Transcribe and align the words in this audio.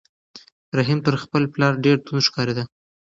رحیم 0.77 0.99
تر 1.05 1.13
خپل 1.23 1.43
پلار 1.53 1.73
ډېر 1.85 1.97
توند 2.05 2.25
ښکارېده. 2.27 2.63